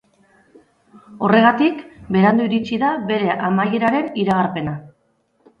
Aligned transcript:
Horregatik, 1.27 1.83
berandu 2.17 2.47
iritsi 2.49 2.81
da 2.85 2.91
bere 3.13 3.39
amaieraren 3.51 4.11
iragarpena. 4.25 4.79